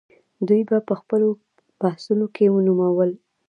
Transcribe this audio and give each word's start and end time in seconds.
دوی 0.47 0.61
به 0.69 0.77
په 0.87 0.93
خپلو 1.01 1.27
بحثونو 1.81 2.25
کې 2.35 2.45
نومول. 2.67 3.11